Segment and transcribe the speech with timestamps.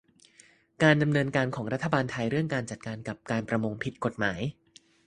[0.83, 4.41] การดำเนินการของรัฐบาลไทยเรื่องการจัดการกับการประมงผิดกฎหมาย